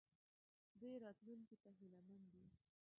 [0.79, 2.45] دوی راتلونکي ته هیله مند دي.